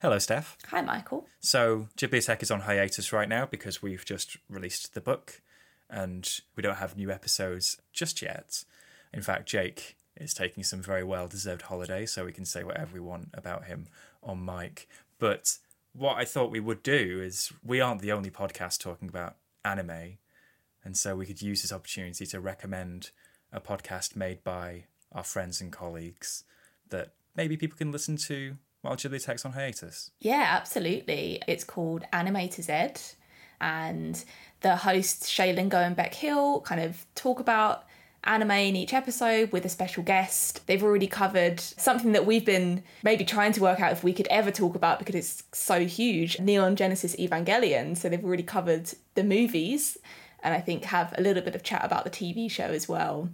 [0.00, 0.56] Hello, Steph.
[0.68, 1.26] Hi, Michael.
[1.40, 5.40] So, Ghibliotheque is on hiatus right now because we've just released the book
[5.90, 8.62] and we don't have new episodes just yet.
[9.12, 12.94] In fact, Jake is taking some very well deserved holiday, so we can say whatever
[12.94, 13.88] we want about him
[14.22, 14.88] on mic.
[15.18, 15.58] But
[15.92, 20.18] what I thought we would do is we aren't the only podcast talking about anime,
[20.84, 23.10] and so we could use this opportunity to recommend
[23.52, 26.44] a podcast made by our friends and colleagues
[26.90, 30.10] that maybe people can listen to while Ghibliotheque's on hiatus.
[30.20, 31.42] Yeah, absolutely.
[31.46, 33.14] It's called Anime to Z,
[33.60, 34.24] and
[34.60, 37.84] the hosts Shay Lingo and Bec Hill kind of talk about
[38.24, 40.66] anime in each episode with a special guest.
[40.66, 44.26] They've already covered something that we've been maybe trying to work out if we could
[44.28, 47.96] ever talk about because it's so huge Neon Genesis Evangelion.
[47.96, 49.96] So they've already covered the movies
[50.42, 53.30] and I think have a little bit of chat about the TV show as well.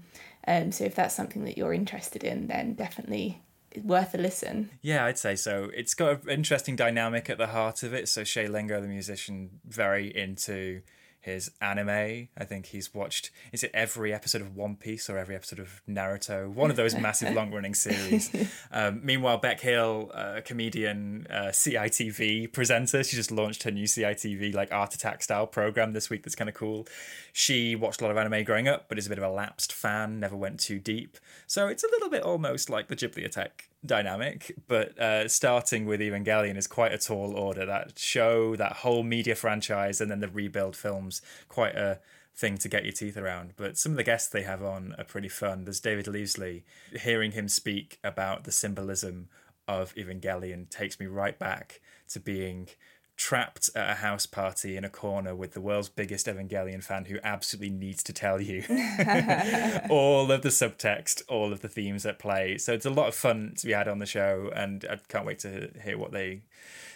[0.47, 3.43] Um, so if that's something that you're interested in, then definitely
[3.83, 4.71] worth a listen.
[4.83, 5.71] Yeah, I'd say so.
[5.75, 8.09] It's got an interesting dynamic at the heart of it.
[8.09, 10.83] So Shay Lingo, the musician, very into
[11.25, 12.29] his anime.
[12.37, 15.83] I think he's watched is it every episode of One Piece or every episode of
[15.89, 18.31] Naruto, one of those massive long running series.
[18.71, 24.55] Um, meanwhile, Bec Hill, a comedian, uh, CITV presenter, she just launched her new CITV
[24.55, 26.25] like Art Attack style program this week.
[26.25, 26.87] That's kind of cool.
[27.33, 29.73] She watched a lot of anime growing up, but is a bit of a lapsed
[29.73, 30.21] fan.
[30.21, 34.99] Never went too deep, so it's a little bit almost like the Ghibliotheque dynamic, but
[34.99, 37.67] uh, starting with Evangelion is quite a tall order.
[37.67, 42.01] That show, that whole media franchise, and then the rebuild films, quite a
[42.37, 43.55] thing to get your teeth around.
[43.57, 45.65] But some of the guests they have on are pretty fun.
[45.65, 46.63] There's David Leavesley.
[46.93, 49.29] Hearing him speak about the symbolism
[49.69, 52.69] of Evangelion takes me right back to being
[53.17, 57.19] trapped at a house party in a corner with the world's biggest Evangelion fan who
[57.23, 58.65] absolutely needs to tell you
[59.89, 62.59] all of the subtext, all of the themes at play.
[62.59, 65.27] So it's a lot of fun to be had on the show, and I can't
[65.27, 66.43] wait to hear what they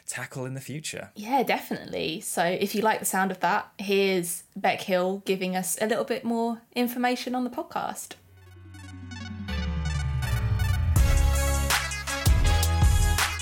[0.06, 1.10] tackle in the future.
[1.14, 2.20] Yeah, definitely.
[2.20, 6.04] So if you like the sound of that, here's Bec Hill giving us a little
[6.04, 8.14] bit more information on the podcast.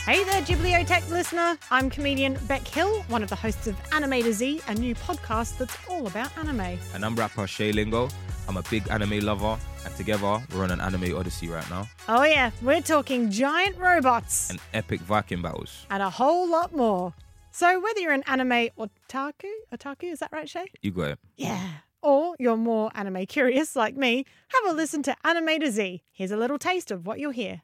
[0.06, 1.58] Hey there, Ghibliotheque listener.
[1.70, 5.58] I'm comedian Bec Hill, one of the hosts of Anime to Z, a new podcast
[5.58, 6.78] that's all about anime.
[6.94, 8.08] And I'm rapper Shay Lingo.
[8.48, 11.88] I'm a big anime lover, and together we're on an anime odyssey right now.
[12.08, 15.86] Oh, yeah, we're talking giant robots And epic Viking battles.
[15.90, 17.12] and a whole lot more.
[17.50, 20.66] So, whether you're an anime otaku, otaku, is that right, Shay?
[20.82, 21.18] You got it.
[21.36, 21.68] Yeah.
[22.00, 26.04] Or you're more anime curious like me, have a listen to Anime to Z.
[26.12, 27.62] Here's a little taste of what you'll hear.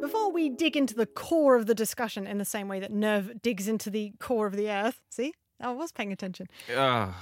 [0.00, 3.42] Before we dig into the core of the discussion in the same way that NERV
[3.42, 5.34] digs into the core of the earth, see?
[5.60, 6.46] I was paying attention.
[6.76, 7.14] Ah,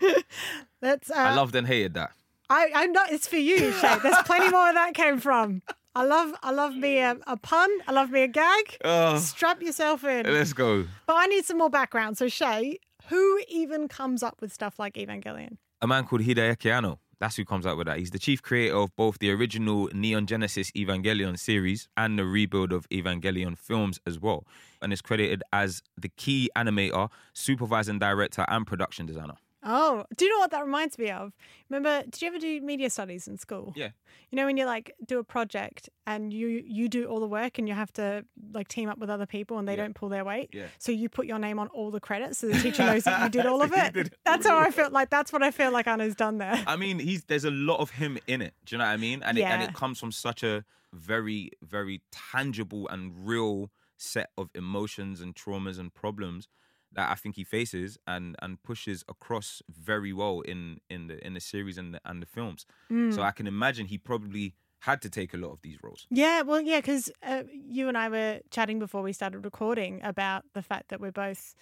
[0.82, 1.10] Let's.
[1.10, 2.12] Uh, I loved and hated that.
[2.48, 3.98] I, I know it's for you, Shay.
[4.02, 5.62] There's plenty more where that came from.
[5.94, 7.68] I love, I love me a, a pun.
[7.86, 8.78] I love me a gag.
[8.84, 10.24] Oh, Strap yourself in.
[10.32, 10.86] let's go.
[11.06, 12.16] But I need some more background.
[12.16, 12.78] So Shay,
[13.08, 15.58] who even comes up with stuff like Evangelion?
[15.82, 16.98] A man called Hideaki Anno.
[17.22, 17.98] That's who comes out with that.
[17.98, 22.72] He's the chief creator of both the original Neon Genesis Evangelion series and the rebuild
[22.72, 24.44] of Evangelion films as well.
[24.80, 29.34] And is credited as the key animator, supervising director, and production designer.
[29.64, 31.32] Oh, do you know what that reminds me of?
[31.70, 33.72] Remember, did you ever do media studies in school?
[33.76, 33.90] Yeah.
[34.30, 37.58] You know when you like do a project and you you do all the work
[37.58, 39.82] and you have to like team up with other people and they Yeah.
[39.84, 40.50] don't pull their weight.
[40.52, 40.66] Yeah.
[40.78, 43.28] So you put your name on all the credits so the teacher knows that you
[43.28, 44.14] did all of it.
[44.24, 46.62] That's how I feel like that's what I feel like Anno's done there.
[46.66, 48.54] I mean, he's there's a lot of him in it.
[48.64, 49.22] Do you know what I mean?
[49.22, 54.50] And it, and it comes from such a very very tangible and real set of
[54.54, 56.48] emotions and traumas and problems
[56.94, 61.34] that I think he faces and and pushes across very well in in the in
[61.34, 62.66] the series and the, and the films.
[62.90, 63.12] Mm.
[63.14, 66.06] So I can imagine he probably had to take a lot of these roles.
[66.10, 70.44] Yeah, well, yeah, because uh, you and I were chatting before we started recording about
[70.54, 71.54] the fact that we both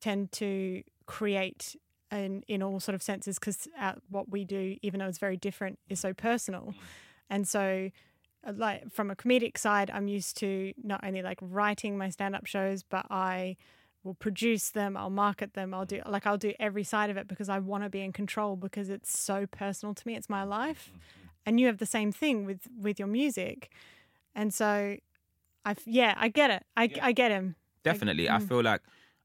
[0.00, 1.76] tend to create
[2.10, 3.68] in in all sort of senses because
[4.08, 6.74] what we do, even though it's very different, is so personal,
[7.28, 7.90] and so.
[8.46, 12.46] uh, Like from a comedic side, I'm used to not only like writing my stand-up
[12.46, 13.56] shows, but I
[14.04, 17.26] will produce them, I'll market them, I'll do like I'll do every side of it
[17.26, 20.14] because I want to be in control because it's so personal to me.
[20.14, 20.92] It's my life,
[21.46, 23.70] and you have the same thing with with your music,
[24.34, 24.96] and so
[25.64, 26.64] I yeah I get it.
[26.76, 27.56] I I get him.
[27.82, 28.48] Definitely, I mm.
[28.48, 28.82] feel like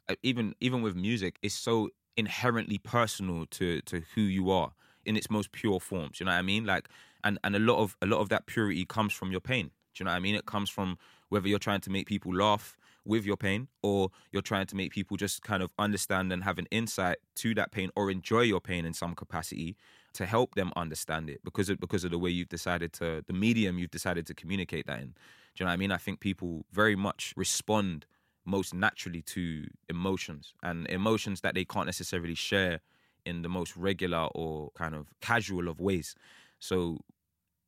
[0.08, 4.72] uh, even even with music, it's so inherently personal to to who you are
[5.06, 6.20] in its most pure forms.
[6.20, 6.66] You know what I mean?
[6.66, 6.90] Like,
[7.24, 9.72] and and a lot of a lot of that purity comes from your pain.
[9.94, 10.36] Do you know what I mean?
[10.36, 10.98] It comes from
[11.30, 14.92] whether you're trying to make people laugh with your pain or you're trying to make
[14.92, 18.60] people just kind of understand and have an insight to that pain or enjoy your
[18.60, 19.76] pain in some capacity
[20.14, 23.34] to help them understand it because of because of the way you've decided to the
[23.34, 25.08] medium you've decided to communicate that in.
[25.08, 25.92] Do you know what I mean?
[25.92, 28.06] I think people very much respond
[28.46, 32.82] most naturally to emotions and emotions that they can't necessarily share
[33.26, 36.16] in the most regular or kind of casual of ways.
[36.60, 37.00] So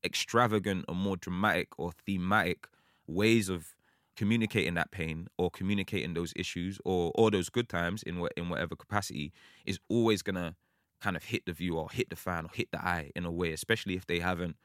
[0.03, 2.67] extravagant or more dramatic or thematic
[3.07, 3.73] ways of
[4.15, 8.75] communicating that pain or communicating those issues or or those good times in in whatever
[8.75, 9.31] capacity
[9.65, 10.55] is always gonna
[11.01, 13.31] kind of hit the viewer or hit the fan or hit the eye in a
[13.31, 14.55] way, especially if they haven't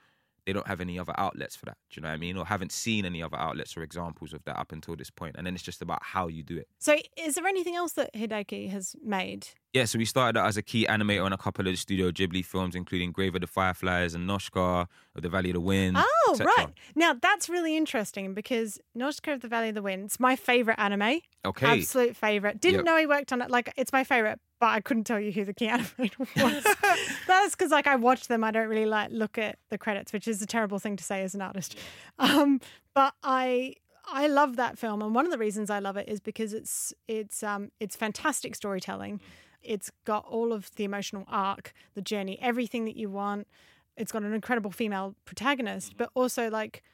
[0.47, 1.77] they don't have any other outlets for that.
[1.91, 2.37] Do you know what I mean?
[2.37, 5.35] Or haven't seen any other outlets or examples of that up until this point.
[5.37, 6.69] And then it's just about how you do it.
[6.79, 9.49] So, is there anything else that Hideaki has made?
[9.73, 12.11] Yeah, so we started out as a key animator on a couple of the Studio
[12.11, 15.97] Ghibli films, including Grave of the Fireflies and Nausicaä of the Valley of the Wind.
[15.99, 16.69] Oh, right.
[16.95, 20.79] Now that's really interesting because Nausicaä of the Valley of the Wind, it's my favorite
[20.79, 21.21] anime.
[21.45, 21.67] Okay.
[21.67, 22.61] Absolute favorite.
[22.61, 22.85] Didn't Yep.
[22.87, 23.51] know he worked on it.
[23.51, 26.65] Like, it's my favorite, but I couldn't tell you who the key animator was.
[27.27, 28.43] That's because, like, I watch them.
[28.45, 31.23] I don't really like look at the credits, which is a terrible thing to say
[31.23, 31.77] as an artist.
[32.19, 32.61] Um,
[32.95, 33.75] but I.
[34.09, 36.95] I love that film, and one of the reasons I love it is because it's
[37.09, 39.21] it's um it's fantastic storytelling.
[39.65, 43.49] It's got all of the emotional arc, the journey, everything that you want.
[43.97, 46.85] It's got an incredible female protagonist, but also like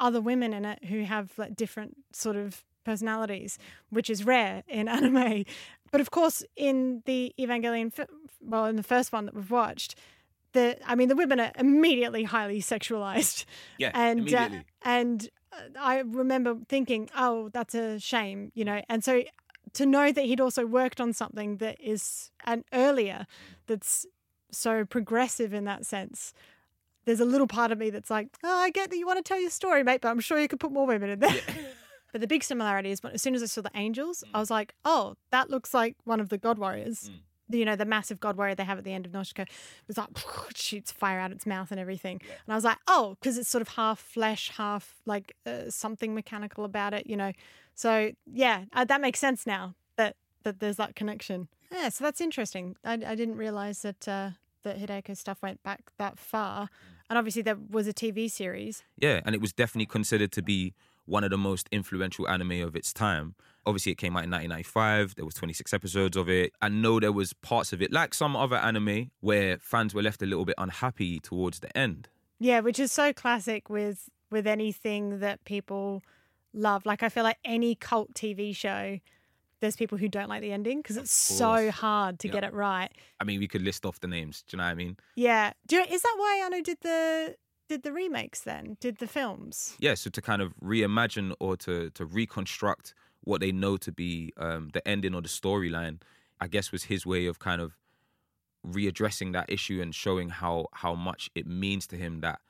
[0.00, 3.58] other women in it who have like different sort of personalities,
[3.90, 5.44] which is rare in anime.
[5.92, 7.92] But of course, in the Evangelion,
[8.40, 9.94] well, in the first one that we've watched,
[10.52, 13.44] the I mean, the women are immediately highly sexualized.
[13.78, 14.58] Yeah, and immediately.
[14.58, 18.80] Uh, and uh, I remember thinking, oh, that's a shame, you know.
[18.88, 19.22] And so
[19.74, 23.26] to know that he'd also worked on something that is an earlier,
[23.66, 24.06] that's
[24.50, 26.32] so progressive in that sense.
[27.04, 29.28] There's a little part of me that's like, oh, I get that you want to
[29.28, 31.34] tell your story, mate, but I'm sure you could put more women in there.
[32.12, 34.50] but the big similarity is when, as soon as I saw the angels, I was
[34.50, 37.10] like, oh, that looks like one of the God Warriors.
[37.48, 39.14] The- You know, the massive God Warrior they have at the end of.
[39.14, 39.18] It
[39.86, 40.08] was like,
[40.54, 42.20] shoots fire out its mouth and everything.
[42.46, 46.14] And I was like, oh, because it's sort of half flesh, half like uh, something
[46.14, 47.32] mechanical about it, you know.
[47.74, 51.48] So, yeah, uh, that makes sense now that, that there's that connection.
[51.70, 52.76] Yeah, so that's interesting.
[52.84, 54.06] I, I didn't realize that.
[54.08, 54.30] Uh,
[54.64, 56.68] that Hideaki stuff went back that far.
[57.10, 58.84] And obviously, there was a TV series.
[58.96, 60.72] Yeah, and it was definitely considered to be
[61.06, 63.34] one of the most influential anime of its time.
[63.66, 65.14] Obviously, it came out in 1995.
[65.16, 66.52] There was 26 episodes of it.
[66.60, 70.22] I know there was parts of it, like some other anime, where fans were left
[70.22, 72.08] a little bit unhappy towards the end.
[72.40, 76.02] Yeah, which is so classic with with anything that people
[76.54, 76.84] love.
[76.86, 78.98] Like I feel like any cult TV show,
[79.60, 82.32] there's people who don't like the ending because it's so hard to Yeah.
[82.32, 82.90] get it right.
[83.20, 84.42] I mean, we could list off the names.
[84.48, 84.96] Do you know what I mean?
[85.14, 87.36] Yeah, Do you, is that why Anno did the
[87.68, 88.76] did the remakes then?
[88.80, 89.76] Did the films?
[89.78, 94.32] Yeah, so to kind of reimagine or to to reconstruct what they know to be
[94.36, 96.00] um, the ending or the storyline,
[96.40, 97.78] I guess was his way of kind of
[98.66, 102.40] readdressing that issue and showing how how much it means to him that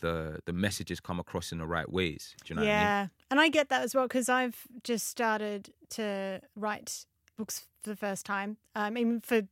[0.00, 2.34] the the messages come across in the right ways.
[2.44, 2.80] Do you know what I mean?
[2.80, 7.06] yeah, and I get that as well because I've just started to write
[7.36, 8.56] books for the first time.
[8.74, 9.42] Um, even for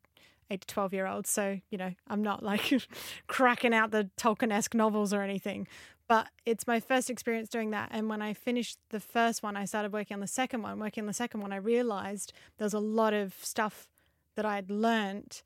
[0.52, 2.72] eight to twelve year olds, so you know I'm not like
[3.26, 5.66] cracking out the Tolkien esque novels or anything.
[6.08, 7.88] But it's my first experience doing that.
[7.90, 10.78] And when I finished the first one, I started working on the second one.
[10.78, 13.86] Working on the second one, I realized there's a lot of stuff
[14.34, 15.42] that I'd learnt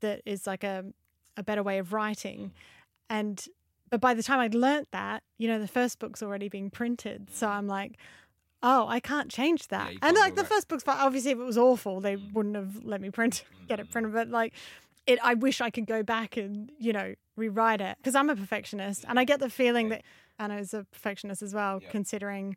[0.00, 0.84] that is like a
[1.36, 2.52] a better way of writing.
[3.08, 3.44] And
[3.90, 7.28] but by the time I'd learnt that, you know, the first book's already being printed.
[7.32, 7.98] So I'm like,
[8.62, 9.92] oh, I can't change that.
[9.92, 10.98] you and like the first book's fine.
[10.98, 12.32] Obviously, if it was awful, they mm.
[12.32, 13.92] wouldn't have let me print get it mm.
[13.92, 14.12] printed.
[14.12, 14.54] But like,
[15.06, 18.36] it, I wish I could go back and you know rewrite it because I'm a
[18.36, 20.02] perfectionist, and I get the feeling that
[20.38, 22.56] Anno's a perfectionist as well, considering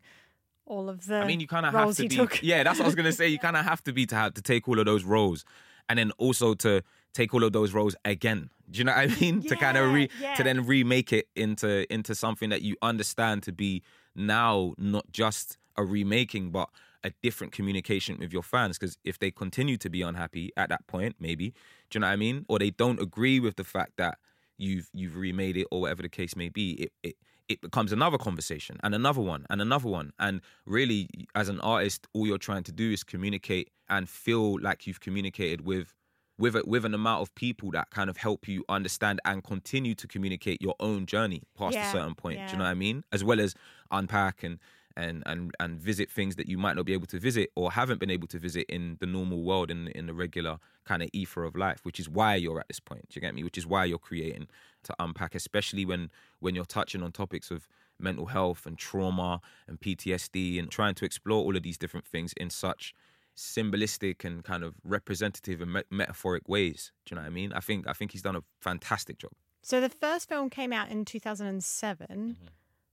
[0.66, 2.08] all of the I mean, you kind of have to be.
[2.08, 2.38] took.
[2.42, 3.28] Yeah, that's what I was gonna say.
[3.28, 5.44] You kind of have to be to have to take all of those roles,
[5.88, 6.82] and then also to
[7.12, 8.50] take all of those roles again.
[8.70, 9.42] Do you know what I mean?
[9.42, 13.42] to kind of re Yeah, to then remake it into into something that you understand
[13.44, 13.82] to be
[14.14, 16.68] now not just a remaking, but
[17.02, 18.78] a different communication with your fans.
[18.78, 21.50] Because if they continue to be unhappy at that point, maybe,
[21.90, 22.44] do you know what I mean?
[22.48, 24.18] Or they don't agree with the fact that
[24.56, 27.16] you've you've remade it or whatever the case may be, it it
[27.48, 30.12] it becomes another conversation and another one and another one.
[30.18, 34.86] And really, as an artist, all you're trying to do is communicate and feel like
[34.86, 35.94] you've communicated with
[36.36, 39.94] with a, with an amount of people that kind of help you understand and continue
[39.94, 42.44] to communicate your own journey past Yeah, a certain point.
[42.46, 43.04] Do you know what I mean?
[43.12, 43.54] As well as
[43.90, 44.58] unpack and
[44.96, 48.00] and and and visit things that you might not be able to visit or haven't
[48.00, 51.44] been able to visit in the normal world in in the regular kind of ether
[51.44, 53.08] of life, which is why you're at this point.
[53.08, 53.42] Do you get me?
[53.42, 54.48] Which is why you're creating
[54.84, 56.10] to unpack, especially when
[56.40, 61.04] when you're touching on topics of mental health and trauma and PTSD and trying to
[61.04, 62.92] explore all of these different things in such
[63.36, 66.92] symbolistic and kind of representative and me- metaphoric ways.
[67.04, 67.52] Do you know what I mean?
[67.52, 69.32] I think I think he's done a fantastic job.
[69.62, 72.06] So the first film came out in 2007.
[72.06, 72.46] Mm-hmm.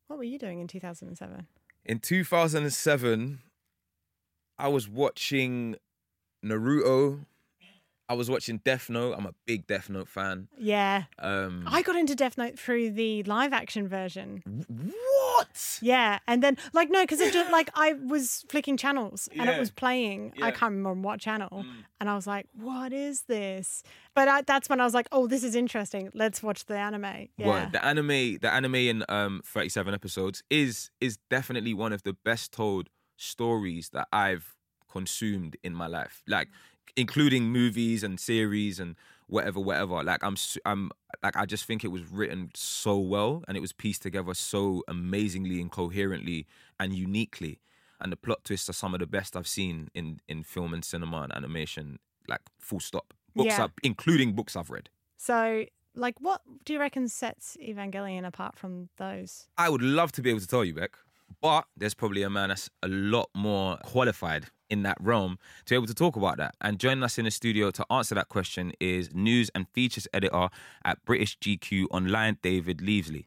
[0.07, 1.47] What were you doing in 2007?
[1.85, 3.39] In 2007,
[4.57, 5.75] I was watching
[6.45, 7.25] Naruto.
[8.07, 9.15] I was watching Death Note.
[9.17, 10.49] I'm a big Death Note fan.
[10.57, 11.03] Yeah.
[11.17, 14.43] Um, I got into Death Note through the live action version.
[15.35, 15.79] What?
[15.81, 19.55] Yeah, and then like no, because it just like I was flicking channels and Yeah.
[19.55, 20.33] it was playing.
[20.41, 20.51] I Yeah.
[20.51, 21.85] can't remember on what channel, Mm.
[21.99, 23.83] and I was like, "What is this?"
[24.13, 26.11] But I, that's when I was like, "Oh, this is interesting.
[26.13, 30.91] Let's watch the anime." Yeah, Well, the anime, the anime in um 37 episodes is
[30.99, 34.55] is definitely one of the best told stories that I've
[34.91, 36.21] consumed in my life.
[36.27, 36.49] Like
[36.97, 38.95] including movies and series and
[39.31, 40.03] whatever whatever.
[40.03, 40.35] Like I'm
[40.65, 40.91] I'm
[41.23, 44.83] like I just think it was written so well and it was pieced together so
[44.87, 46.45] amazingly and coherently
[46.79, 47.59] and uniquely.
[47.99, 50.83] And the plot twists are some of the best I've seen in in film and
[50.85, 51.99] cinema and animation.
[52.27, 53.13] Like full stop.
[53.35, 53.63] Books Yeah.
[53.65, 54.89] up, including books I've read.
[55.17, 59.47] So, like, what do you reckon sets Evangelion apart from those?
[59.57, 60.91] I would love to be able to tell you, Bec,
[61.41, 65.75] but there's probably a man that's a lot more qualified in that realm to be
[65.75, 66.55] able to talk about that.
[66.61, 70.49] And joining us in the studio to answer that question is news and features editor
[70.83, 73.25] at British GQ Online, David Leavesley.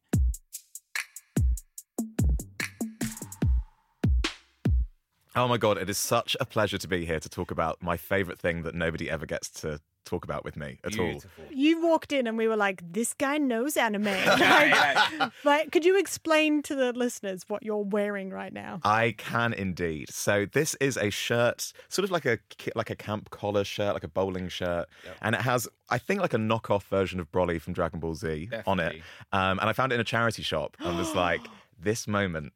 [5.37, 7.97] Oh my god, it is such a pleasure to be here to talk about my
[7.97, 11.23] favorite thing that nobody ever gets to talk about with me at all.
[11.51, 15.99] You walked in and we were like, "This guy knows anime." like, like, could you
[15.99, 18.81] explain to the listeners what you're wearing right now?
[18.85, 20.11] I can indeed.
[20.11, 22.39] So this is a shirt, sort of like a
[22.75, 24.89] like a camp collar shirt, like a bowling shirt,
[25.23, 28.51] and it has, I think, like a knockoff version of Broly from Dragon Ball Z
[28.67, 28.97] on it.
[29.33, 31.41] Um, and I found it in a charity shop and was like,
[31.81, 32.53] this moment,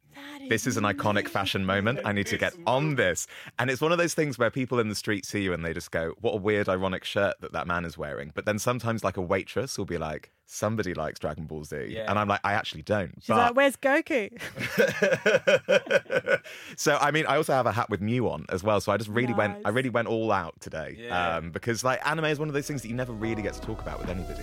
[0.48, 2.00] this is an iconic fashion moment.
[2.04, 3.26] I need to get on this.
[3.58, 5.72] And it's one of those things where people in the street see you and they
[5.72, 9.04] just go, "What a weird, ironic shirt that that man is wearing." But then sometimes,
[9.04, 12.06] like a waitress will be like, "Somebody likes Dragon Ball Z," Yeah.
[12.10, 14.30] and I'm like, "I actually don't." She's but like, "Where's Goku?"
[16.76, 18.80] so I mean, I also have a hat with Mew on as well.
[18.80, 21.37] So I just really went, I really went all out today, Yeah.
[21.37, 23.60] um, because like anime is one of those things that you never really get to
[23.60, 24.42] talk about with anybody.